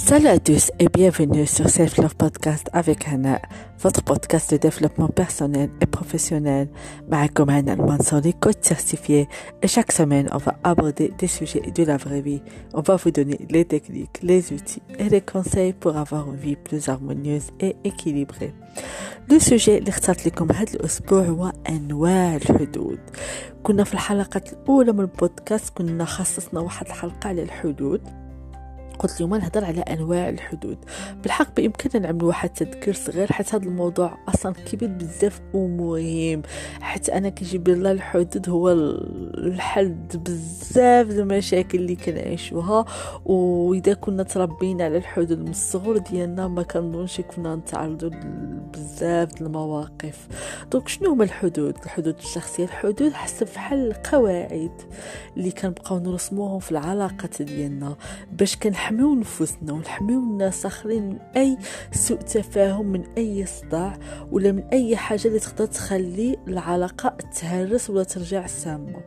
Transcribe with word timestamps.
Salut 0.00 0.28
à 0.28 0.38
tous 0.38 0.70
et 0.78 0.88
bienvenue 0.88 1.46
sur 1.46 1.68
Self 1.68 1.96
Love 1.96 2.16
Podcast 2.16 2.68
avec 2.72 3.08
Hannah, 3.08 3.40
votre 3.80 4.02
podcast 4.02 4.52
de 4.52 4.56
développement 4.56 5.08
personnel 5.08 5.70
et 5.80 5.86
professionnel. 5.86 6.68
معكم 7.08 7.50
هنا 7.50 7.72
المنصوري 7.72 8.32
coach 8.32 8.62
certifié 8.62 9.26
et 9.62 9.68
chaque 9.68 9.92
semaine 9.92 10.28
on 10.32 10.38
va 10.38 10.54
aborder 10.64 11.12
des 11.18 11.26
sujets 11.26 11.70
de 11.74 11.82
la 11.84 11.96
vraie 11.96 12.20
vie. 12.20 12.42
On 12.74 12.82
va 12.82 12.96
vous 12.96 13.10
donner 13.10 13.38
les 13.50 13.64
techniques, 13.64 14.18
les 14.22 14.52
outils 14.52 14.82
et 14.98 15.08
les 15.08 15.22
conseils 15.22 15.72
pour 15.72 15.96
avoir 15.96 16.28
une 16.30 16.36
vie 16.36 16.56
plus 16.56 16.88
harmonieuse 16.88 17.48
et 17.60 17.76
équilibrée. 17.84 18.52
لو 19.30 19.38
سوجي 19.38 19.78
اللي 19.78 19.90
اخترت 19.90 20.26
لكم 20.26 20.52
هذا 20.52 20.74
الأسبوع 20.74 21.20
هو 21.22 21.52
أنواع 21.68 22.36
الحدود 22.36 22.98
كنا 23.62 23.84
في 23.84 23.94
الحلقة 23.94 24.40
الأولى 24.52 24.92
من 24.92 25.00
البودكاست 25.00 25.70
كنا 25.76 26.04
خصصنا 26.04 26.60
واحد 26.60 26.86
الحلقة 26.86 27.28
على 27.28 27.42
الحدود 27.42 28.00
قلت 29.01 29.15
اليوم 29.15 29.35
نهضر 29.35 29.65
على 29.65 29.81
أنواع 29.81 30.29
الحدود. 30.29 30.77
بالحق 31.23 31.55
بإمكاننا 31.55 32.07
نعمل 32.07 32.23
واحد 32.23 32.49
تذكير 32.49 32.93
صغير 32.93 33.31
حيت 33.31 33.55
هذا 33.55 33.63
الموضوع 33.63 34.17
أصلا 34.29 34.53
كبير 34.53 34.89
بزاف 34.89 35.41
ومهم. 35.53 36.41
حيت 36.81 37.09
أنا 37.09 37.29
كيجيب 37.29 37.69
لي 37.69 37.91
الحدود 37.91 38.49
هو 38.49 38.71
الحل 38.71 39.89
بزاف 40.15 41.09
المشاكل 41.09 41.79
اللي 41.79 41.95
كنعيشوها. 41.95 42.85
وإذا 43.25 43.93
كنا 43.93 44.23
تربينا 44.23 44.83
على 44.83 44.97
الحدود 44.97 45.39
من 45.39 45.47
الصغر 45.47 45.97
ديالنا 45.97 46.47
ما 46.47 46.63
كنظنش 46.63 47.21
كنا 47.21 47.55
نتعرضوا 47.55 48.09
بزاف 48.73 49.41
المواقف. 49.41 50.27
دونك 50.71 50.87
شنو 50.87 51.11
هما 51.11 51.23
الحدود؟ 51.23 51.77
الحدود 51.85 52.15
الشخصية 52.17 52.63
الحدود 52.63 53.13
حسب 53.13 53.47
بحال 53.55 53.87
القواعد 53.87 54.81
اللي 55.37 55.51
كنبقاو 55.51 55.99
نرسموهم 55.99 56.59
في 56.59 56.71
العلاقات 56.71 57.41
ديالنا. 57.41 57.95
باش 58.31 58.55
كنحاول 58.55 58.90
نحميو 58.91 59.15
نفوسنا 59.15 59.73
ونحميو 59.73 60.19
الناس 60.19 60.65
آخرين 60.65 61.09
من 61.09 61.19
أي 61.37 61.57
سوء 61.91 62.17
تفاهم 62.17 62.85
من 62.85 63.03
أي 63.17 63.45
صداع 63.45 63.97
ولا 64.31 64.51
من 64.51 64.63
أي 64.63 64.97
حاجة 64.97 65.27
اللي 65.27 65.39
تقدر 65.39 65.65
تخلي 65.65 66.37
العلاقة 66.47 67.09
تهرس 67.09 67.89
ولا 67.89 68.03
ترجع 68.03 68.47
سامة. 68.47 69.01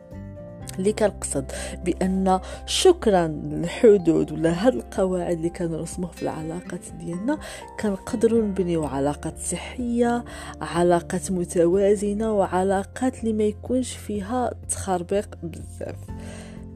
اللي 0.79 0.93
كنقصد 0.93 1.51
بأن 1.85 2.39
شكرا 2.65 3.27
للحدود 3.27 4.31
ولا 4.31 4.67
هاد 4.67 4.75
القواعد 4.75 5.35
اللي 5.35 5.49
كنرسموه 5.49 6.11
في 6.11 6.21
العلاقات 6.23 6.81
ديالنا 6.99 7.37
كنقدروا 7.79 8.41
نبنيو 8.41 8.85
علاقات 8.85 9.39
صحية 9.39 10.25
علاقات 10.61 11.31
متوازنة 11.31 12.33
وعلاقات 12.33 13.19
اللي 13.19 13.33
ما 13.33 13.43
يكونش 13.43 13.93
فيها 13.93 14.51
تخربيق 14.69 15.35
بزاف. 15.43 15.95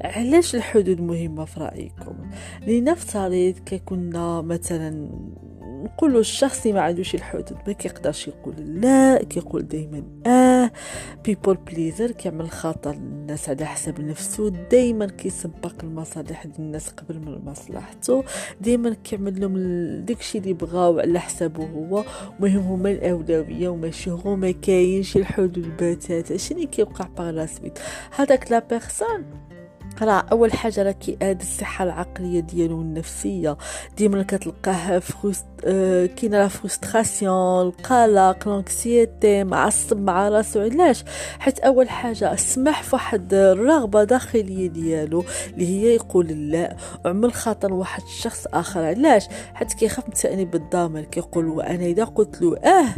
علاش 0.01 0.55
الحدود 0.55 1.01
مهمة 1.01 1.45
في 1.45 1.59
رأيكم؟ 1.59 2.15
لنفترض 2.67 3.55
كنا 3.85 4.41
مثلا 4.41 5.09
نقولوا 5.83 6.19
الشخص 6.19 6.67
ما 6.67 6.81
عندوش 6.81 7.15
الحدود 7.15 7.57
ما 7.67 7.73
كيقدرش 7.73 8.27
يقول 8.27 8.55
لا 8.57 9.23
كيقول 9.23 9.67
دائما 9.67 10.03
آه 10.27 10.71
بيبول 11.25 11.57
بليزر 11.57 12.11
كيعمل 12.11 12.49
خطر 12.51 12.95
للناس 12.95 13.49
على 13.49 13.65
حساب 13.65 14.01
نفسه 14.01 14.49
دائما 14.49 15.05
كيسبق 15.05 15.73
المصالح 15.83 16.45
ديال 16.45 16.59
الناس 16.59 16.89
قبل 16.89 17.19
من 17.19 17.45
مصلحته 17.45 18.23
دائما 18.61 18.93
كيعمل 19.03 19.41
لهم 19.41 19.55
داكشي 20.05 20.37
اللي 20.37 20.53
بغاو 20.53 20.99
على 20.99 21.19
حسابه 21.19 21.63
هو 21.65 22.03
مهم 22.39 22.61
هما 22.61 22.91
الأولوية 22.91 23.69
وماشي 23.69 24.11
هو 24.11 24.35
ما 24.35 24.51
كاينش 24.51 25.17
الحدود 25.17 25.77
بتاتا 25.79 26.37
شنو 26.37 26.67
كيوقع 26.67 27.07
باغ 27.17 27.29
لا 27.29 27.45
سويت 27.45 27.79
هذاك 28.15 28.51
la 28.51 28.59
personne 28.59 29.25
راه 30.05 30.25
أول 30.31 30.53
حاجة 30.53 30.83
راه 30.83 30.91
كيأذي 30.91 31.41
الصحة 31.41 31.83
العقلية 31.83 32.39
ديالو 32.39 32.81
النفسيه 32.81 33.57
ديما 33.97 34.23
كتلقاه 34.23 34.99
frustré 34.99 35.45
آه 35.65 36.05
كاينة 36.05 36.37
la 36.37 36.47
frustration 36.47 37.61
القلق 37.67 38.47
l'anxiété 38.47 39.43
معصب 39.43 39.97
مع 40.01 40.29
راسو 40.29 40.59
علاش؟ 40.61 41.03
حيت 41.39 41.59
أول 41.59 41.89
حاجة 41.89 42.35
سمح 42.35 42.83
فواحد 42.83 43.33
الرغبة 43.33 44.03
داخلية 44.03 44.67
ديالو 44.69 45.23
اللي 45.53 45.67
هي 45.67 45.95
يقول 45.95 46.27
لا 46.27 46.75
وعمل 47.05 47.33
خاطر 47.33 47.73
واحد 47.73 48.03
الشخص 48.03 48.45
آخر. 48.53 48.83
علاش؟ 48.85 49.27
حيت 49.53 49.73
كيخاف 49.73 50.07
من 50.07 50.13
تانيب 50.13 50.55
الضمير 50.55 51.03
كيقول 51.03 51.47
وأنا 51.47 51.85
إذا 51.85 52.03
قلت 52.03 52.41
له 52.41 52.57
آه 52.57 52.95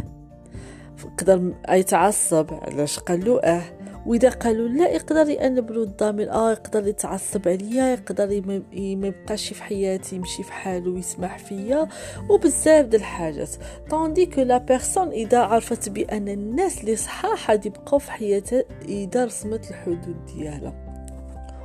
يقدر 1.04 1.52
يتعصب. 1.70 2.46
علاش 2.62 2.98
قال 2.98 3.24
له 3.24 3.40
آه؟ 3.40 3.62
وإذا 4.06 4.28
قالوا 4.28 4.68
لا 4.68 4.88
يقدر 4.88 5.28
يأنبلو 5.28 5.82
الضامن 5.82 6.28
آه 6.28 6.50
يقدر 6.50 6.86
يتعصب 6.86 7.48
عليا 7.48 7.92
يقدر 7.92 8.42
ما 8.46 8.62
يبقاش 9.06 9.52
في 9.52 9.62
حياتي 9.62 10.16
يمشي 10.16 10.42
في 10.42 10.52
حاله 10.52 10.90
ويسمح 10.90 11.38
فيا 11.38 11.88
وبزاف 12.30 12.86
د 12.86 12.94
الحاجات. 12.94 13.50
طوندي 13.90 14.26
كو 14.26 14.40
لا 14.40 14.58
بيرسون 14.58 15.08
إذا 15.08 15.38
عرفت 15.38 15.88
بأن 15.88 16.28
الناس 16.28 16.80
اللي 16.80 16.96
صحاح 16.96 17.50
يبقاو 17.50 17.98
في 17.98 18.12
حياتها 18.12 18.64
إذا 18.88 19.24
رسمت 19.24 19.70
الحدود 19.70 20.26
ديالها. 20.26 20.91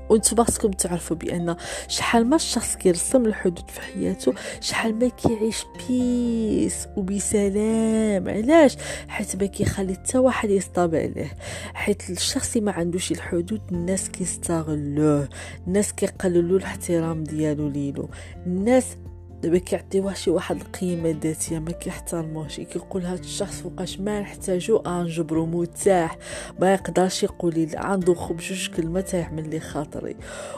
وانتو 0.10 0.36
باسكم 0.36 0.72
تعرفوا 0.72 1.16
بأن 1.18 1.56
شحال 1.88 2.30
ما 2.30 2.36
الشخص 2.36 2.76
كيرسم 2.76 3.26
الحدود 3.26 3.70
في 3.70 3.82
حياته 3.82 4.34
شحال 4.62 5.00
ما 5.00 5.08
كيعيش 5.08 5.66
ب 5.88 6.05
peace 6.05 6.88
وبسلام. 6.98 8.30
علاش؟ 8.30 8.78
حيت 9.08 9.36
ما 9.36 9.46
كيخلي 9.46 9.94
حتى 9.94 10.18
واحد 10.18 10.50
يصطاب 10.50 10.96
عليه. 10.96 11.32
حيت 11.74 12.10
الشخص 12.10 12.58
ما 12.58 12.72
عندوش 12.72 13.12
الحدود 13.12 13.62
الناس 13.72 14.10
كيستغلوه. 14.10 15.30
الناس 15.68 15.94
كيقللوا 15.94 16.60
الاحترام 16.60 17.24
ديالو 17.24 17.68
ليلو. 17.68 18.10
الناس 18.46 18.86
دابا 19.44 19.58
كيعطيوه 19.58 20.14
شي 20.14 20.30
واحد 20.32 20.56
القيمة 20.62 21.16
ذاتية 21.24 21.60
ما 21.60 21.72
كيحترموهش 21.72 22.60
كيقول 22.60 23.06
هاد 23.06 23.20
الشخص 23.20 23.62
فوقاش 23.62 24.00
ما 24.00 24.22
نحتاجو 24.22 24.78
انجبرو 24.78 25.46
مرتاح 25.46 26.18
ما 26.60 26.74
يقدرش 26.74 27.24
يقول 27.24 27.54
لي 27.54 27.68
عنده 27.76 28.14
غير 28.14 28.38
جوج 28.38 28.70
كلمات 28.70 29.14
يعمل 29.14 29.50
لي 29.50 29.60
خاطري. 29.60 30.16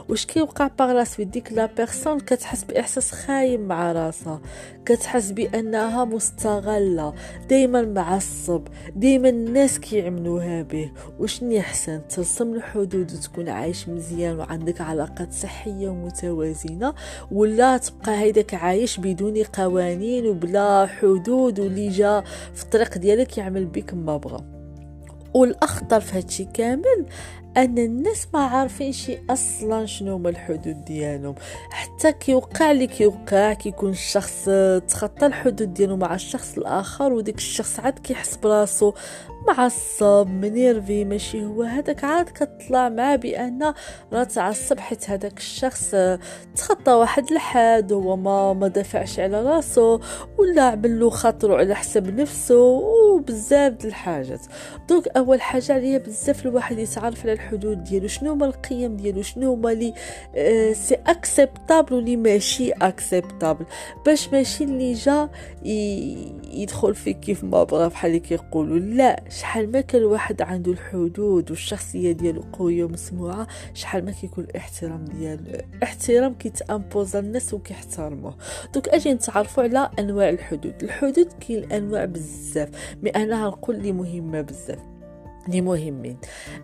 واش 0.10 0.26
كيوقع 0.26 0.68
باغ 0.80 1.04
في 1.04 1.24
ديك 1.24 1.54
لا 1.54 1.66
بيرسون 1.66 2.20
كتحس 2.20 2.64
بإحساس 2.64 3.12
خايب 3.12 3.60
مع 3.60 3.92
راسها. 3.92 4.42
كتحس 4.86 5.32
بأنها 5.32 6.06
مستغلة 6.06 7.14
دائما 7.50 7.82
معصب 7.82 8.62
دائما 8.96 9.30
الناس 9.30 9.80
كيعملوها 9.80 10.62
به. 10.62 10.92
وشنو 11.20 11.52
يحسن 11.52 12.02
ترسم 12.08 12.54
الحدود 12.54 13.12
وتكون 13.14 13.50
عايش 13.50 13.90
مزيان 13.90 14.40
وعندك 14.40 14.82
علاقات 14.82 15.34
صحية 15.34 15.90
ومتوازنة 15.90 16.94
ولا 17.32 17.78
تبقى 17.78 18.20
هيداك 18.20 18.54
عايش 18.70 19.00
بدون 19.00 19.44
قوانين 19.44 20.28
وبلا 20.28 20.86
حدود 20.86 21.60
واللي 21.60 21.90
جا 21.90 22.24
في 22.54 22.64
الطريق 22.64 22.98
ديالك 22.98 23.38
يعمل 23.38 23.66
بك 23.66 23.94
ما 23.94 24.18
بغى 24.18 24.44
والأخطر 25.34 26.00
في 26.00 26.18
هادشي 26.18 26.46
كامل 26.46 27.06
أن 27.58 27.78
الناس 27.78 28.28
ما 28.34 28.40
عارفين 28.40 28.92
شي 28.92 29.20
أصلا 29.30 29.86
شنو 29.86 30.16
هما 30.16 30.30
الحدود 30.30 30.86
ديالهم. 30.86 31.36
حتى 31.72 32.12
كيوقع 32.12 32.72
لي 32.72 32.88
كيوقع 32.88 33.54
كيكون 33.54 33.92
الشخص 33.92 34.50
تخطى 34.88 35.26
الحدود 35.26 35.74
ديالو 35.74 35.98
مع 35.98 36.16
الشخص 36.16 36.58
الآخر 36.58 37.14
وديك 37.14 37.38
الشخص 37.38 37.80
عاد 37.80 38.00
كيحس 38.00 38.36
براسو 38.36 38.94
معصب 39.48 40.28
منيرفي 40.28 41.06
ماشي 41.06 41.46
هو. 41.46 41.64
هذاك 41.64 42.04
عاد 42.04 42.30
كطلع 42.30 42.90
معاه 42.90 43.16
بأن 43.16 43.74
راه 44.14 44.24
تعصب 44.24 44.80
حيت 44.80 45.10
هذاك 45.10 45.38
الشخص 45.38 45.96
تخطى 46.56 46.92
واحد 46.92 47.32
الحد 47.32 47.94
هو 47.94 48.16
ما 48.16 48.54
ما 48.54 48.68
دافعش 48.68 49.20
على 49.20 49.44
راسو 49.44 50.00
ولا 50.38 50.62
عمل 50.62 51.00
له 51.00 51.10
خاطرو 51.10 51.56
على 51.56 51.76
حساب 51.76 52.20
نفسه 52.20 52.60
وبزاف 52.60 53.74
د 53.74 53.86
الحاجات. 53.86 54.42
donc 54.90 55.08
أول 55.08 55.42
حاجة 55.42 55.74
عليا 55.74 55.98
بزاف 55.98 56.46
الواحد 56.46 56.80
يتعرف 56.80 57.24
على 57.24 57.39
الحدود 57.40 57.84
ديالو 57.84 58.08
شنو 58.08 58.32
هما 58.32 58.46
القيم 58.46 58.96
ديالو؟ 58.96 59.22
شنو 59.22 59.54
هما 59.54 59.70
لي 59.70 59.94
آه 60.36 60.74
c'est 60.74 60.96
acceptable 61.08 61.94
ولي 61.94 62.16
ماشي 62.16 62.72
acceptable 62.72 63.66
باش 64.06 64.30
ماشي 64.30 64.64
اللي 64.64 64.94
جا 64.94 65.30
يدخل 66.54 66.96
فيك 66.96 67.20
كيف 67.20 67.44
ما 67.44 67.64
بغا 67.64 67.88
بحال 67.88 68.10
اللي 68.10 68.20
كيقولوا. 68.20 68.80
لا 68.80 69.24
شحال 69.30 69.72
ما 69.72 69.82
كان 69.82 70.02
الواحد 70.02 70.42
عنده 70.42 70.72
الحدود 70.72 71.52
والشخصية 71.52 72.12
ديالو 72.12 72.44
قوية 72.54 72.84
ومسموعة 72.84 73.48
شحال 73.74 74.06
ما 74.06 74.12
كيكون 74.12 74.44
الاحترام 74.44 75.06
ديالو 75.06 75.44
احترام 75.84 76.34
كيت 76.34 76.61
impose 76.61 77.16
الناس 77.16 77.54
وكيحترموه. 77.54 78.36
donc 78.74 78.90
أجي 78.90 79.14
نتعرفوا 79.14 79.64
على 79.64 79.90
أنواع 80.00 80.30
الحدود. 80.30 80.84
الحدود 80.84 81.28
كاين 81.48 81.72
أنواع 81.72 82.06
بزاف 82.06 82.70
mais 83.04 83.10
أنا 83.10 83.46
غنقول 83.46 83.82
لي 83.82 83.92
مهمة 83.92 84.42
بزاف. 84.42 84.80
اللي 85.50 85.62
مهمين 85.62 86.18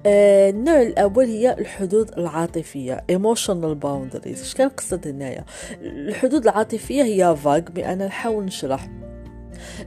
آه 0.06 0.50
النوع 0.50 0.82
الأول 0.82 1.26
هي 1.26 1.54
الحدود 1.54 2.12
العاطفية 2.18 3.04
emotional 3.12 3.76
boundaries. 3.84 4.42
اش 4.42 4.54
كنقصد 4.58 5.08
هنايا 5.08 5.46
الحدود 5.82 6.44
العاطفية 6.44 7.04
هي 7.04 7.36
فاغ 7.36 7.62
أنا 7.78 8.06
نحاول 8.08 8.46
نشرح. 8.46 8.90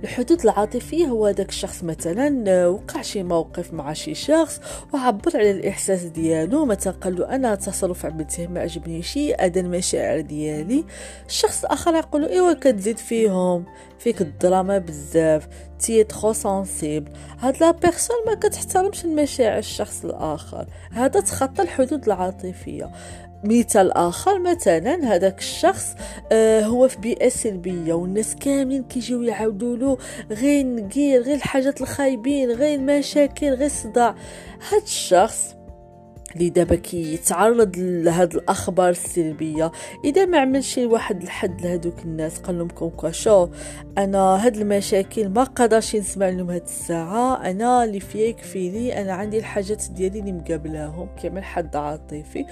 الحدود 0.04 0.40
العاطفية 0.40 1.06
هو 1.06 1.30
داك 1.30 1.48
الشخص 1.48 1.84
مثلا 1.84 2.44
آه، 2.48 2.70
وقع 2.70 3.02
شي 3.02 3.22
موقف 3.22 3.72
مع 3.72 3.92
شي 3.92 4.14
شخص 4.14 4.60
وعبر 4.94 5.36
على 5.36 5.50
الإحساس 5.50 6.02
ديالو 6.02 6.64
مثلا 6.64 6.92
قال 6.92 7.16
له 7.16 7.34
أنا 7.34 7.54
تصرف 7.54 8.06
عملته 8.06 8.46
ما 8.46 8.60
عجبني 8.60 9.02
شي 9.02 9.34
أدا 9.34 9.60
المشاعر 9.60 10.20
ديالي. 10.20 10.84
الشخص 11.26 11.64
الآخر 11.64 11.94
يقول 11.94 12.22
له 12.22 12.28
إيوا 12.28 12.52
كتزيد 12.52 12.98
فيهم. 12.98 13.64
فيك 13.98 14.20
الدراما 14.20 14.78
بزاف 14.78 15.48
t'es 15.78 16.04
trop 16.04 16.32
sensible 16.32 17.12
هاد 17.38 17.60
la 17.60 17.70
personne 17.70 18.16
ما 18.26 18.34
كتحترمش 18.34 19.04
المشاعر 19.04 19.58
الشخص 19.58 20.04
الآخر. 20.04 20.66
هذا 20.92 21.20
تخطى 21.20 21.62
الحدود 21.62 22.04
العاطفية. 22.04 22.90
مثال 23.44 23.92
آخر 23.92 24.38
مثلا 24.38 25.14
هذاك 25.14 25.38
الشخص 25.38 25.94
آه 26.32 26.60
هو 26.62 26.88
في 26.88 26.98
بيئة 26.98 27.28
سلبية 27.28 27.94
والناس 27.94 28.34
كاملين 28.34 28.84
كيجيو 28.84 29.22
يعاودوا 29.22 29.76
له 29.76 29.98
غير 30.30 30.66
نقير 30.66 31.22
غير 31.22 31.34
الحاجات 31.34 31.80
الخايبين 31.80 32.50
غير 32.50 32.78
المشاكل 32.78 33.46
غير 33.46 33.66
الصداع. 33.66 34.14
هاد 34.70 34.82
الشخص 34.82 35.57
اللي 36.34 36.50
دابا 36.50 36.74
كيتعرض 36.74 37.76
لهاد 37.78 38.34
الأخبار 38.34 38.88
السلبية. 38.90 39.72
إذا 40.04 40.24
ما 40.24 40.38
عمل 40.38 40.64
شي 40.64 40.86
واحد 40.86 41.22
الحد 41.22 41.60
لهذوك 41.62 42.02
الناس 42.04 42.38
قال 42.38 42.58
لهم 42.58 42.68
كوكا 42.68 43.10
شو 43.10 43.48
أنا 43.98 44.18
هاد 44.18 44.56
المشاكل 44.56 45.28
ما 45.28 45.44
قدرش 45.44 45.96
نسمع 45.96 46.28
لهم 46.28 46.50
هاد 46.50 46.62
الساعة 46.62 47.50
أنا 47.50 47.84
اللي 47.84 48.00
فيا 48.00 48.26
يكفيني 48.26 49.00
أنا 49.00 49.12
عندي 49.12 49.38
الحاجات 49.38 49.84
ديالي 49.90 50.18
اللي 50.20 50.32
مقابلاهم. 50.32 51.08
كيعمل 51.20 51.44
حد 51.44 51.76
عاطفي. 51.76 52.46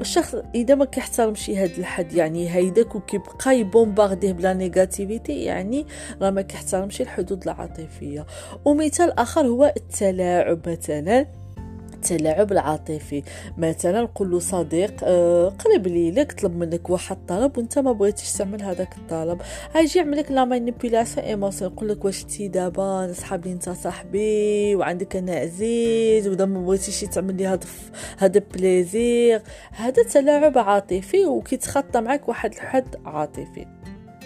الشخص 0.00 0.34
إذا 0.54 0.74
ما 0.74 0.84
كيحترمش 0.84 1.50
هاد 1.50 1.70
الحد 1.78 2.12
يعني 2.12 2.54
هيداك 2.54 2.94
وكيبقى 2.94 3.58
ي 3.58 3.65
bombarder 3.65 4.32
ب 4.32 4.39
la 4.39 4.52
négativité 4.54 5.44
يعني 5.44 5.86
راه 6.22 6.30
ما 6.30 6.42
كيحترمش 6.42 7.00
الحدود 7.00 7.42
العاطفية. 7.42 8.26
ومثال 8.64 9.18
آخر 9.18 9.46
هو 9.46 9.72
التلاعب 9.76 10.68
مثلا. 10.68 11.26
التلاعب 12.10 12.52
العاطفي. 12.52 13.22
مثلا 13.58 14.02
نقول 14.02 14.30
له 14.30 14.38
صديق 14.38 14.94
آه 15.04 15.48
قريب 15.48 15.86
لي 15.86 16.10
لك 16.10 16.32
طلب 16.32 16.56
منك 16.56 16.90
واحد 16.90 17.16
الطلب 17.16 17.58
وانت 17.58 17.78
ما 17.78 17.92
بغيتيش 17.92 18.32
تعمل 18.32 18.62
هذاك 18.62 18.96
الطلب. 18.96 19.40
هيجي 19.74 19.98
يعمل 19.98 20.18
لك 20.18 20.30
la 20.30 20.44
manipulation 20.44 21.26
émotionnelle 21.26 21.72
يقول 21.72 21.88
لك 21.88 22.04
واش 22.04 22.24
تي 22.24 22.48
دابا 22.48 23.06
نصحاب 23.10 23.46
لي 23.46 23.52
انت 23.52 23.70
صاحبي 23.70 24.74
وعندك 24.76 25.16
أنا 25.16 25.32
عزيز 25.32 26.28
ودا 26.28 26.44
ما 26.44 26.60
بغيتيش 26.66 27.00
تعمل 27.00 27.36
لي 27.36 27.46
هذا 27.46 27.66
هذا 28.18 28.42
plaisir 28.54 29.42
هذا 29.72 30.02
تلاعب 30.02 30.58
عاطفي 30.58 31.24
وكيتخطى 31.26 32.00
معك 32.00 32.28
واحد 32.28 32.52
الحد 32.52 32.96
عاطفي. 33.04 33.66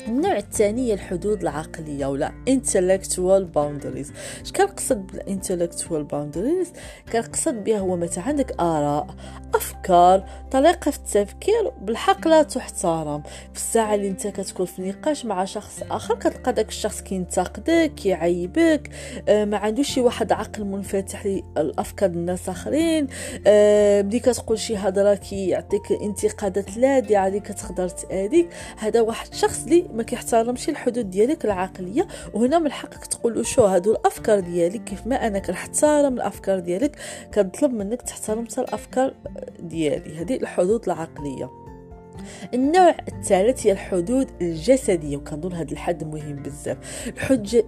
النوع 0.08 0.36
الثاني 0.36 0.88
هي 0.88 0.94
الحدود 0.94 1.42
العقلية 1.42 2.06
ولا 2.06 2.32
intellectual 2.50 3.42
boundaries. 3.56 4.12
اش 4.42 4.52
كنقصد 4.56 5.10
بالintellectual 5.10 6.12
boundaries 6.12 6.68
كنقصد 7.12 7.64
بها 7.64 7.78
هو 7.78 7.96
متى 7.96 8.20
عندك 8.20 8.60
آراء 8.60 9.06
أفكار 9.54 10.24
طريقة 10.50 10.90
في 10.90 10.98
التفكير 10.98 11.72
بالحق 11.82 12.28
لا 12.28 12.42
تحترم. 12.42 13.22
في 13.22 13.56
الساعة 13.56 13.94
اللي 13.94 14.08
أنت 14.08 14.26
كتكون 14.26 14.66
في 14.66 14.82
نقاش 14.82 15.24
مع 15.24 15.44
شخص 15.44 15.82
آخر 15.90 16.14
كتلقى 16.14 16.52
داك 16.52 16.68
الشخص 16.68 17.00
كينتقدك 17.00 17.92
كيعيبك. 17.96 18.90
آه 19.28 19.44
ما 19.44 19.56
عندوش 19.56 19.88
شي 19.88 20.00
واحد 20.00 20.32
عقل 20.32 20.64
منفتح 20.64 21.26
للأفكار 21.26 22.10
الناس 22.10 22.48
آخرين. 22.48 23.06
آه 23.46 24.00
بدي 24.00 24.20
كتقول 24.20 24.58
شي 24.58 24.76
هضرة 24.76 25.14
كيعطيك 25.14 25.92
انتقادات 26.02 26.76
لاذعه 26.76 27.26
اللي 27.26 27.40
كتقدر 27.40 27.88
تأذيك. 27.88 28.48
هذا 28.76 29.00
واحد 29.00 29.28
الشخص 29.32 29.64
اللي 29.64 29.86
ما 29.98 30.04
كيحترمش 30.04 30.68
الحدود 30.68 31.10
ديالك 31.10 31.44
العقلية 31.44 32.06
وهنا 32.34 32.58
من 32.58 32.72
حقك 32.72 33.06
تقول 33.06 33.46
شو 33.46 33.64
هادو 33.64 33.92
الأفكار 33.92 34.40
ديالك 34.40 34.84
كيف 34.84 35.06
ما 35.06 35.26
أنا 35.26 35.38
كنحترم 35.38 36.14
الأفكار 36.14 36.58
ديالك 36.58 36.96
كنطلب 37.34 37.72
منك 37.72 38.02
تحترم 38.02 38.46
الأفكار 38.58 39.14
ديالي. 39.60 40.20
هذه 40.20 40.36
الحدود 40.36 40.84
العقلية. 40.84 41.50
النوع 42.54 42.94
الثالث 43.08 43.66
هي 43.66 43.72
الحدود 43.72 44.30
الجسدية 44.40 45.16
وكنظن 45.16 45.52
هذا 45.52 45.72
الحد 45.72 46.04
مهم 46.04 46.42
بزاف. 46.42 46.76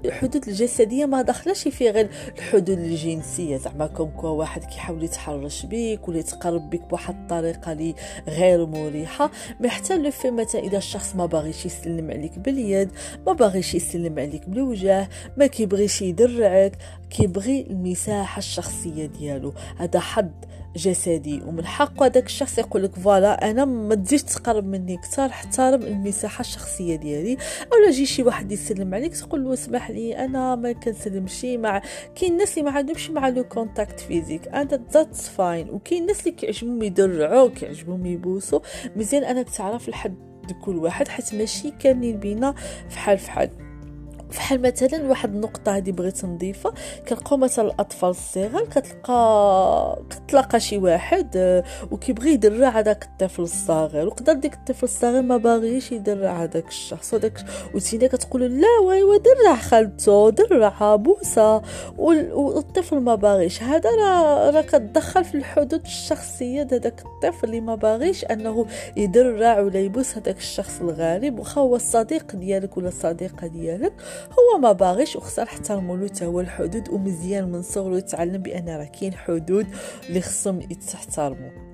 الحدود 0.05 0.49
الجسدية 0.49 1.07
ما 1.07 1.23
داخلاش 1.23 1.69
في 1.69 1.91
غير 1.91 2.11
الحدود 2.39 2.79
الجنسية. 2.79 3.57
زعما 3.57 3.87
كون 3.87 4.13
واحد 4.23 4.65
كيحاول 4.65 5.05
يتحرش 5.05 5.67
بك 5.67 6.09
ولا 6.09 6.19
يتقرب 6.19 6.71
بك 6.71 6.83
بواحد 6.89 7.15
الطريقة 7.15 7.73
اللي 7.73 7.95
غير 8.29 8.67
مريحة 8.67 9.31
ما 9.61 9.69
حتى 9.69 9.99
لو 9.99 10.11
في 10.11 10.31
مثلا 10.31 10.61
إذا 10.61 10.79
الشخص 10.79 11.17
ما 11.17 11.27
باغيش 11.27 11.67
يسلم 11.67 12.11
عليك 12.11 12.39
باليد 12.39 12.91
ما 13.27 13.33
باغيش 13.33 13.75
يسلم 13.75 14.19
عليك 14.19 14.49
بالوجه 14.49 15.09
ما 15.37 15.47
كيبغيش 15.47 16.03
يدرعك 16.03 16.77
كيبغي 17.11 17.67
المساحة 17.71 18.39
الشخصية 18.39 19.07
ديالو. 19.07 19.55
هذا 19.79 20.01
حد 20.01 20.45
جسدي 20.77 21.43
ومن 21.47 21.67
حق 21.67 22.03
هذاك 22.03 22.27
الشخص 22.27 22.59
يقول 22.59 22.83
لك 22.83 22.95
voilà 22.95 23.51
أنا 23.51 23.65
ما 23.65 23.95
تزيدش 23.95 24.23
تقرب 24.23 24.67
مني 24.67 24.97
كثر 24.97 25.27
احترم 25.27 25.83
المساحة 25.83 26.41
الشخصية 26.41 26.97
ديالي. 26.97 27.37
أو 27.73 27.79
لا 27.85 27.91
جي 27.91 28.07
شي 28.07 28.23
واحد 28.23 28.53
يسلم 28.53 28.95
عليك 28.95 29.17
تقول 29.17 29.45
له 29.45 29.53
اسمح 29.53 29.91
لي 29.91 30.25
أنا 30.25 30.57
ما 30.57 30.73
كنسلمش 30.73 31.45
مع 31.45 31.83
كاين 32.15 32.33
الناس 32.33 32.59
اللي 32.59 32.71
ما 32.71 32.77
عندهمش 32.77 33.11
مع 33.11 33.29
le 33.29 33.45
contact 33.45 34.01
physique 34.01 34.49
and 34.49 34.81
that's 34.93 35.29
fine 35.29 35.71
وكاين 35.71 36.03
الناس 36.03 36.21
اللي 36.21 36.31
كيعجبهم 36.33 36.83
يدرعوا 36.83 37.49
كيعجبهم 37.49 38.07
يبوسوا. 38.07 38.61
مزيان 38.97 39.25
أنك 39.25 39.51
تعرف 39.51 39.89
لحد 39.89 40.17
كل 40.63 40.77
واحد 40.77 41.09
حيت 41.09 41.35
ماشي 41.35 41.71
كاملين 41.71 42.19
بينا 42.19 42.55
فحال 42.89 43.19
فحال. 43.19 43.70
فحال 44.31 44.63
مثلا 44.63 45.09
واحد 45.09 45.35
النقطة 45.35 45.77
هذه 45.77 45.91
بغيت 45.91 46.25
نضيفها. 46.25 46.73
كنلقاو 47.09 47.39
مثلا 47.39 47.65
الأطفال 47.65 48.11
الصغار 48.11 48.65
كتلقى 48.65 50.03
كتلاقى 50.11 50.61
شي 50.61 50.79
واحد 50.79 51.37
آه، 51.37 51.65
وكيبغي 51.91 52.31
يدرع 52.31 52.69
هذاك 52.69 53.05
الطفل 53.05 53.43
الصغير. 53.43 54.07
وقدر 54.07 54.33
ديك 54.33 54.55
الطفل 54.55 54.85
الصغير 54.85 55.23
ما 55.23 55.37
باغيش 55.37 55.93
يدرع 55.93 56.43
هذاك 56.43 56.69
الشخص. 56.69 57.15
وداك 57.15 57.45
وتينا 57.75 58.07
كتقول 58.07 58.61
لا 58.61 58.67
ويوا 58.87 59.17
درع 59.19 59.57
خالته 59.57 60.31
درعها 60.31 60.97
بوسه 60.97 61.63
والطفل 61.99 63.01
ما 63.01 63.15
باغيش. 63.15 63.63
هذا 63.63 63.91
راه 63.91 64.51
راه 64.51 64.61
كتدخل 64.61 65.25
في 65.25 65.35
الحدود 65.35 65.83
الشخصية 65.83 66.63
هذاك 66.63 67.03
الطفل 67.07 67.47
اللي 67.47 67.61
ما 67.61 67.75
باغيش 67.75 68.25
أنه 68.25 68.67
يدرع 68.97 69.61
ولا 69.61 69.79
يبوس 69.81 70.17
هذاك 70.17 70.39
الشخص 70.39 70.81
الغريب. 70.81 71.39
واخا 71.39 71.61
هو 71.61 71.77
الصديق 71.77 72.37
ديالك 72.37 72.77
ولا 72.77 72.89
الصديقه 72.89 73.47
ديالك. 73.47 73.93
هو 74.29 74.59
ما 74.59 74.73
باغيش 74.73 75.17
وخصنا 75.17 75.45
نحترموا 75.45 75.97
له 75.97 76.11
هو 76.23 76.41
الحدود 76.41 76.89
ومزيان 76.89 77.53
من 77.53 77.63
صغره 77.63 77.99
يتعلم 77.99 78.43
بأن 78.43 78.69
راه 78.69 78.85
كاين 78.85 79.15
حدود 79.15 79.67
اللي 80.09 80.21
خصهم 80.21 80.61
يتحترموا 80.61 81.70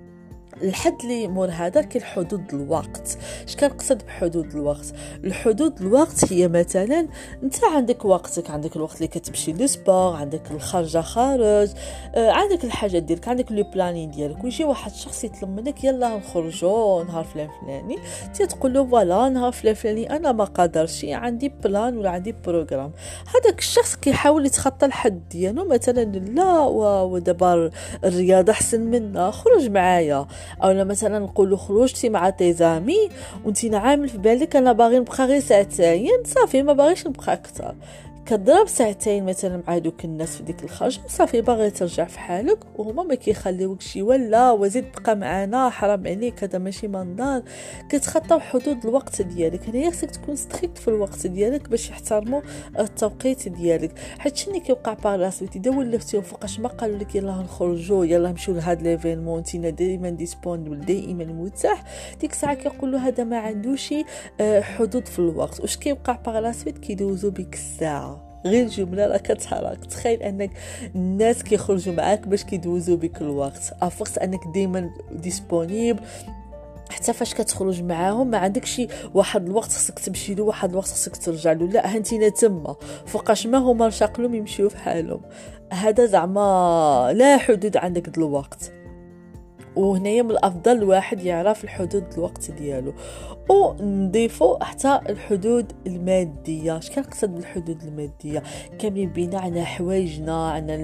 الحد 0.62 1.02
اللي 1.02 1.28
مور 1.28 1.48
هذا 1.50 1.88
حدود 2.02 2.54
الوقت. 2.54 3.18
اش 3.48 3.56
كنقصد 3.56 4.02
بحدود 4.06 4.54
الوقت؟ 4.54 4.92
الحدود 5.24 5.80
الوقت 5.80 6.32
هي 6.32 6.48
مثلا 6.48 7.08
انت 7.42 7.64
عندك 7.64 8.04
وقتك 8.04 8.50
عندك 8.50 8.76
الوقت 8.76 8.96
اللي 8.96 9.08
كتمشي 9.08 9.52
لل 9.52 9.70
sport 9.70 10.16
عندك 10.16 10.50
الخرجة 10.50 11.00
خارج 11.00 11.70
آه 12.14 12.30
عندك 12.30 12.64
الحاجات 12.64 13.02
ديالك 13.02 13.28
عندك 13.28 13.52
le 13.52 13.64
planning 13.74 14.10
ديالك. 14.10 14.44
ويجي 14.44 14.64
واحد 14.64 14.90
الشخص 14.90 15.24
يطلب 15.24 15.48
منك 15.48 15.84
يلا 15.84 16.16
نخرجوا 16.16 17.04
نهار 17.04 17.24
فلان 17.24 17.48
فلاني. 17.60 17.98
تقول 18.48 18.74
له 18.74 18.86
voilà 18.86 19.28
نهار 19.28 19.52
فلان 19.52 19.74
فلاني 19.74 20.16
أنا 20.16 20.32
ما 20.32 20.44
قادرش 20.44 21.04
عندي 21.04 21.52
plan 21.64 21.98
ولا 21.98 22.10
عندي 22.10 22.34
programme 22.46 22.92
هذاك 23.34 23.58
الشخص 23.58 23.96
كيحاول 23.96 24.46
يتخطى 24.46 24.86
الحد 24.86 25.28
ديالو 25.28 25.64
مثلا 25.64 26.04
لا 26.04 26.58
ودابا 27.02 27.70
الرياضة 28.04 28.52
أحسن 28.52 28.80
منا 28.80 29.30
خرج 29.30 29.70
معايا. 29.70 30.26
اولا 30.62 30.84
مثلا 30.84 31.18
نقولوا 31.18 31.58
خروجتي 31.58 32.08
مع 32.08 32.30
tes 32.30 32.65
amis 32.65 33.10
وانت 33.44 33.64
عامل 33.74 34.08
في 34.08 34.18
بالك 34.18 34.56
أنا 34.56 34.72
باغي 34.72 34.98
نبقى 34.98 35.26
غير 35.26 35.40
ساعتين 35.40 36.22
صافي 36.24 36.62
ما 36.62 36.72
باغيش 36.72 37.06
نبقى 37.06 37.32
أكثر. 37.32 37.74
كضرب 38.26 38.68
ساعتين 38.68 39.24
مثلا 39.26 39.62
مع 39.68 39.78
دوك 39.78 40.04
الناس 40.04 40.36
في 40.36 40.42
ديك 40.42 40.64
الخرجه 40.64 41.00
صافي 41.08 41.40
باغي 41.40 41.70
ترجع 41.70 42.04
في 42.04 42.18
حالك 42.18 42.58
وهما 42.78 43.02
ما 43.02 43.14
كيخليوك 43.14 43.80
شي 43.80 44.02
ولا 44.02 44.50
وزيد 44.50 44.84
بقى 45.02 45.16
معنا 45.16 45.70
حرام 45.70 46.06
عليك 46.06 46.44
هذا 46.44 46.58
ماشي 46.58 46.88
منظر 46.88 47.42
كتخطاو 47.88 48.40
حدود 48.40 48.86
الوقت 48.86 49.22
ديالك 49.22 49.68
هنايا 49.68 49.90
خصك 49.90 50.10
تكون 50.10 50.36
strict 50.36 50.78
في 50.78 50.88
الوقت 50.88 51.26
ديالك 51.26 51.68
باش 51.68 51.90
يحترموا 51.90 52.40
التوقيت 52.78 53.48
ديالك. 53.48 53.98
حيت 54.18 54.36
شنو 54.36 54.60
كيوقع 54.60 54.94
par 54.94 55.30
suite 55.30 55.56
إذا 55.56 55.70
ولفتي 55.70 56.22
فوقاش 56.22 56.60
ما 56.60 56.68
قالوا 56.68 56.98
لك 56.98 57.14
يلاه 57.14 57.42
نخرجوا 57.42 58.04
يلاه 58.04 58.30
نمشيو 58.30 58.54
لهاد 58.54 58.82
l'événement 58.82 59.38
انتينا 59.38 59.70
دائما 59.70 60.10
disponible 60.10 60.80
دائما 60.80 61.24
متاح. 61.24 61.84
ديك 62.20 62.32
الساعة 62.32 62.54
كيقولوا 62.54 62.98
هذا 62.98 63.24
ما 63.24 63.38
عندوش 63.38 63.94
آه، 64.40 64.60
حدود 64.60 65.08
في 65.08 65.18
الوقت. 65.18 65.60
واش 65.60 65.76
كيوقع 65.76 66.12
par 66.26 66.52
suite 66.52 66.78
كيدوزو 66.78 67.30
بك 67.30 67.54
الساعة. 67.54 68.15
غير 68.46 68.68
جملة 68.68 69.06
راه 69.06 69.16
كتحرك 69.16 69.84
تخيل 69.84 70.22
أنك 70.22 70.50
الناس 70.94 71.42
كيخرجوا 71.42 71.94
معاك 71.94 72.28
باش 72.28 72.44
كيدوزوا 72.44 72.96
بك 72.96 73.20
الوقت. 73.20 73.72
à 73.82 73.88
force 73.88 74.18
أنك 74.18 74.40
ديما 74.54 74.90
disponible 75.12 76.00
حتى 76.90 77.12
فاش 77.12 77.34
كتخرج 77.34 77.82
معاهم 77.82 78.30
ما 78.30 78.38
عندكش 78.38 78.82
واحد 79.14 79.46
الوقت 79.46 79.72
خصك 79.72 79.98
تمشي 79.98 80.34
له 80.34 80.44
واحد 80.44 80.70
الوقت 80.70 80.86
خصك 80.86 81.16
ترجع 81.16 81.52
له. 81.52 81.66
لا 81.66 81.96
هانتينا 81.96 82.28
تما. 82.28 82.76
فوقاش 83.06 83.46
ما 83.46 83.58
هما 83.58 83.86
رشاقلهم 83.86 84.34
يمشيو 84.34 84.68
في 84.68 84.78
حالهم. 84.78 85.20
هذا 85.72 86.06
زعما 86.06 87.12
لا 87.14 87.36
حدود 87.36 87.76
عندك 87.76 88.18
الوقت. 88.18 88.75
وهنايا 89.76 90.22
من 90.22 90.30
الأفضل 90.30 90.72
الواحد 90.72 91.22
يعرف 91.22 91.64
الحدود 91.64 92.04
الوقت 92.14 92.50
ديالو. 92.50 92.92
ونضيفو 93.50 94.58
حتى 94.60 95.00
الحدود 95.08 95.72
المادية. 95.86 96.78
اش 96.78 96.90
كنقصد 96.90 97.34
بالحدود 97.34 97.82
المادية؟ 97.82 98.42
كاملين 98.78 99.12
بينا 99.12 99.38
عنا 99.38 99.64
حوايجنا 99.64 100.50
عنا 100.50 100.74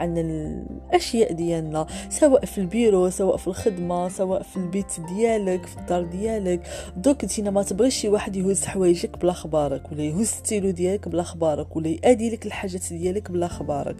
عنا 0.00 0.20
الأشياء 0.20 1.32
ديالنا. 1.32 1.86
سواء 2.08 2.44
في 2.44 2.58
البيرو 2.58 3.10
سواء 3.10 3.36
في 3.36 3.48
الخدمة 3.48 4.08
سواء 4.08 4.42
في 4.42 4.56
البيت 4.56 4.92
ديالك 5.16 5.66
في 5.66 5.76
الدار 5.78 6.02
ديالك. 6.02 6.60
donc 6.96 7.22
انت 7.22 7.40
ما 7.40 7.62
تبغيش 7.62 7.94
شي 7.94 8.08
واحد 8.08 8.36
يهز 8.36 8.64
حوايجك 8.64 9.18
بلا 9.18 9.32
خبارك 9.32 9.92
ولا 9.92 10.02
يهز 10.02 10.26
ستيلو 10.26 10.70
ديالك 10.70 11.08
بلا 11.08 11.22
خبارك 11.22 11.76
ولا 11.76 11.88
يأدي 11.88 12.30
لك 12.30 12.46
الحاجات 12.46 12.92
ديالك 12.92 13.30
بلا 13.30 13.48
خبارك. 13.48 13.96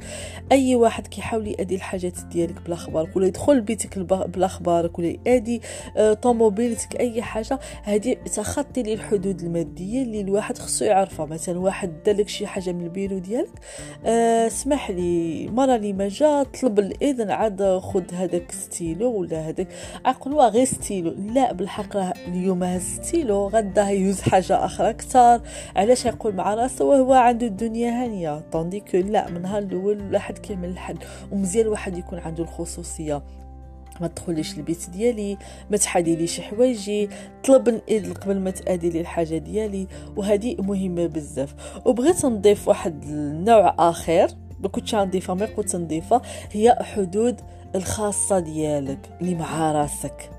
أي 0.52 0.76
واحد 0.76 1.06
كيحاول 1.06 1.46
يأدي 1.46 1.74
الحاجات 1.74 2.18
ديالك 2.32 2.62
بلا 2.66 2.76
خبارك 2.76 3.16
ولا 3.16 3.26
يدخل 3.26 3.52
لبيتك 3.56 3.98
بلا 3.98 4.17
خبارك 4.46 4.98
ولا 4.98 5.16
يادي 5.26 5.62
آه، 5.96 6.12
طوموبيلتك 6.12 7.00
أي 7.00 7.22
حاجة. 7.22 7.58
هذه 7.82 8.14
تخطي 8.14 8.82
لي 8.82 8.94
الحدود 8.94 9.40
المادية 9.40 10.02
اللي 10.02 10.20
الواحد 10.20 10.58
خصو 10.58 10.84
يعرفها. 10.84 11.26
مثلا 11.26 11.58
واحد 11.58 12.02
دالك 12.06 12.28
شي 12.28 12.46
حاجة 12.46 12.72
من 12.72 12.84
البيرو 12.84 13.18
ديالك 13.18 13.50
اسمح 14.46 14.90
لي 14.90 15.48
مرة 15.48 15.74
اللي 15.76 15.92
ما 15.92 16.08
جا 16.08 16.42
طلب 16.42 16.78
الإذن 16.78 17.30
عاد 17.30 17.78
خذ 17.78 18.14
هذاك 18.14 18.52
ستيلو 18.52 19.20
ولا 19.20 19.48
هذاك 19.48 19.68
عقلوا 20.04 20.48
غير 20.48 20.64
ستيلو. 20.64 21.14
لا 21.34 21.52
بالحق 21.52 21.96
اليوم 22.28 22.62
هز 22.64 22.82
ستيلو 22.82 23.48
غدا 23.48 23.88
يهز 23.88 24.20
حاجة 24.20 24.64
أخرى 24.64 24.90
أكثر. 24.90 25.40
علاش 25.76 26.06
يقول 26.06 26.34
مع 26.34 26.54
راسه؟ 26.54 26.84
وهو 26.84 27.12
عنده 27.12 27.46
الدنيا 27.46 28.04
هانية. 28.04 28.40
tandis 28.52 28.82
que 28.94 29.30
من 29.30 29.42
نهار 29.42 29.62
الأول 29.62 30.00
الواحد 30.00 30.38
كا 30.38 30.44
يعمل 30.44 30.68
الحد 30.68 30.98
ومزيان 31.32 31.66
الواحد 31.66 31.98
يكون 31.98 32.18
عنده 32.18 32.42
الخصوصية. 32.42 33.22
ما 34.00 34.06
تدخليش 34.08 34.58
البيت 34.58 34.90
ديالي 34.90 35.38
ما 35.70 35.76
تاديليش 35.76 36.40
حوايجي 36.40 37.08
طلب 37.44 37.68
الاذن 37.68 38.12
قبل 38.12 38.40
ما 38.40 38.50
تادي 38.50 38.90
لي 38.90 39.00
الحاجة 39.00 39.38
ديالي 39.38 39.86
وهذه 40.16 40.56
مهمة 40.58 41.06
بزاف. 41.06 41.54
وبغيت 41.86 42.24
نضيف 42.24 42.68
واحد 42.68 43.02
النوع 43.04 43.74
آخر 43.78 44.28
ما 44.60 44.68
كنتش 44.68 44.94
نضيفها 44.94 45.34
ما 45.34 45.46
كنت 45.46 45.76
نضيفها 45.76 46.22
هي 46.52 46.78
حدود 46.80 47.40
الخاصة 47.74 48.38
ديالك 48.38 48.98
اللي 49.20 49.34
مع 49.34 49.72
راسك. 49.72 50.37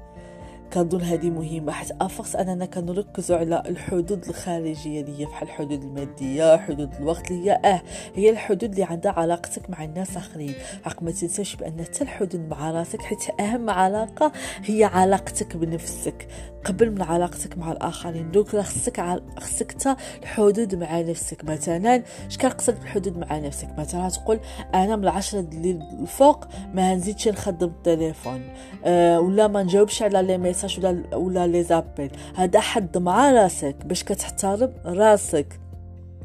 كنظن 0.74 1.02
هذه 1.02 1.30
مهمة 1.30 1.72
حيت 1.72 1.92
افرس 2.02 2.36
أننا 2.36 2.66
كنركزوا 2.66 3.38
على 3.38 3.64
الحدود 3.66 4.26
الخارجية 4.28 5.02
اللي 5.02 5.20
هي 5.20 5.26
بحال 5.26 5.48
الحدود 5.48 5.84
المادية 5.84 6.58
حدود 6.58 6.90
الوقت 7.00 7.32
اللي 7.32 7.52
هي 7.52 7.62
آه 7.66 7.82
هي 8.16 8.30
الحدود 8.30 8.72
اللي 8.72 8.84
عندها 8.84 9.12
علاقتك 9.12 9.70
مع 9.70 9.84
الناس 9.84 10.18
آخرين. 10.18 10.54
حق 10.86 11.04
ما 11.04 11.12
تنساش 11.12 11.56
بأن 11.56 11.84
حتى 11.84 12.04
الحدود 12.04 12.50
مع 12.50 12.72
راسك 12.72 13.02
حيت 13.02 13.40
أهم 13.40 13.70
علاقة 13.70 14.32
هي 14.66 14.84
علاقتك 14.84 15.58
بنفسك. 15.58 16.28
قبل 16.66 16.92
من 16.92 17.02
علاقتك 17.02 17.58
مع 17.58 17.72
الآخرين 17.72 18.32
دوك 18.32 18.56
خصك 18.56 19.22
خصك 19.40 19.72
حتى 19.72 19.96
الحدود 20.22 20.76
مع 20.76 21.02
نفسك. 21.02 21.46
مثلا 21.46 22.04
اش 22.28 22.38
كنقصد 22.38 22.80
بالحدود 22.80 23.18
مع 23.18 23.38
نفسك؟ 23.38 23.80
مثلا 23.80 24.10
تقول 24.10 24.40
أنا 24.74 24.96
من 24.96 25.04
العشرة 25.04 25.40
الليل 25.40 25.82
الفوق 26.02 26.46
ما 26.74 26.96
نزيدش 26.96 27.28
نخدم 27.28 27.68
التليفون 27.68 28.42
أه 28.86 29.20
ولا 29.20 29.48
ما 29.48 29.64
نجاوبش 29.64 30.04
على 30.04 30.22
لي 30.22 30.38
ميساج 30.64 30.86
ولا 30.86 31.16
ولا 31.16 31.48
لي 31.48 31.64
زابيل 31.64 32.12
هذا 32.36 32.60
حد 32.60 32.98
مع 32.98 33.32
راسك 33.32 33.76
باش 33.86 34.04
كتحترم 34.04 34.74
راسك 34.86 35.60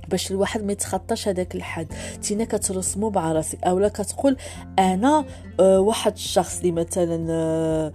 باش 0.09 0.31
الواحد 0.31 0.63
ما 0.63 0.73
يتخطاش 0.73 1.29
هذاك 1.29 1.55
الحد. 1.55 1.87
تينا 2.23 2.45
كترسمو 2.45 3.11
مع 3.11 3.33
راسك 3.33 3.65
اولا 3.65 3.89
كتقول 3.89 4.37
أنا 4.79 5.25
أه 5.61 5.81
واحد 5.81 6.13
الشخص 6.13 6.59
اللي 6.59 6.73
مثلا 6.73 7.27
أه 7.31 7.93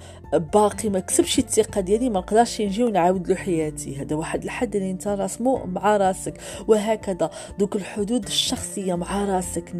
باقي 0.53 0.89
ما 0.89 0.99
كسبش 0.99 1.39
الثقة 1.39 1.81
ديالي 1.81 2.09
ما 2.09 2.19
نقدرش 2.19 2.61
نجي 2.61 2.83
ونعاود 2.83 3.29
له 3.29 3.35
حياتي. 3.35 4.01
هذا 4.01 4.15
واحد 4.15 4.43
الحد 4.43 4.75
اللي 4.75 4.91
انت 4.91 5.07
راسمو 5.07 5.65
مع 5.65 5.97
راسك. 5.97 6.33
وهكذا 6.67 7.29
دوك 7.59 7.75
الحدود 7.75 8.25
الشخصية 8.25 8.95
مع 8.95 9.25
راسك. 9.25 9.73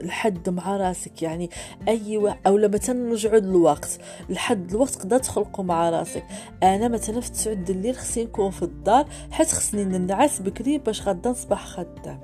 الحد 0.00 0.48
مع 0.48 0.76
راسك 0.76 1.22
يعني 1.22 1.50
أي 1.88 2.18
و... 2.18 2.28
أو 2.46 2.58
مثلا 2.58 3.08
نرجعوا 3.08 3.38
للوقت 3.38 3.98
الحد 4.30 4.70
الوقت 4.70 4.90
تقدر 4.90 5.18
تخلقه 5.18 5.62
مع 5.62 5.90
راسك. 5.90 6.24
أنا 6.62 6.88
مثلا 6.88 7.20
في 7.20 7.30
9 7.30 7.52
الليل 7.52 7.96
خصني 7.96 8.24
نكون 8.24 8.50
في 8.50 8.62
الدار 8.62 9.06
حيت 9.30 9.48
خصني 9.48 9.84
ننعس 9.84 10.40
بكري 10.40 10.78
باش 10.78 11.08
غدا 11.08 11.30
نصبح 11.30 11.66
خدام 11.66 12.20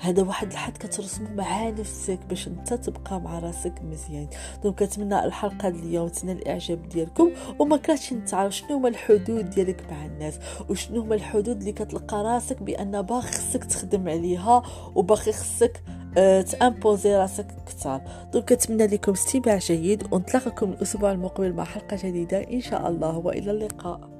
هذا 0.00 0.22
واحد 0.22 0.52
الحد 0.52 0.76
كترسمو 0.76 1.28
مع 1.34 1.68
نفسك 1.68 2.18
باش 2.28 2.48
انت 2.48 2.74
تبقى 2.74 3.20
مع 3.20 3.38
راسك 3.38 3.82
مزيان. 3.82 4.28
دونك 4.62 4.78
كنتمنى 4.78 5.24
الحلقة 5.24 5.68
اليوم 5.68 6.08
تنال 6.08 6.38
الإعجاب 6.38 6.88
ديالكم 6.88 7.30
وما 7.58 7.76
كرهتش 7.76 8.12
نتعرف 8.12 8.56
شنو 8.56 8.76
هما 8.76 8.88
الحدود 8.88 9.50
ديالك 9.50 9.90
مع 9.90 10.06
الناس؟ 10.06 10.38
وشنو 10.68 11.00
هما 11.00 11.14
الحدود 11.14 11.58
اللي 11.58 11.72
كتلقى 11.72 12.24
راسك 12.24 12.62
بأن 12.62 13.02
باغي 13.02 13.28
خصك 13.28 13.64
تخدم 13.64 14.08
عليها 14.08 14.62
وباغي 14.94 15.32
خصك 15.32 15.82
تأمبوزي 16.50 17.16
راسك 17.16 17.46
أكثر 17.62 18.00
دونك 18.32 18.48
كنتمنى 18.52 18.86
لكم 18.86 19.12
استماع 19.12 19.58
جيد 19.58 20.12
ونتلاقاكم 20.12 20.70
الأسبوع 20.70 21.12
المقبل 21.12 21.52
مع 21.52 21.64
حلقة 21.64 21.96
جديدة. 21.96 22.38
إن 22.38 22.60
شاء 22.60 22.88
الله 22.88 23.18
وإلى 23.18 23.50
اللقاء. 23.50 24.17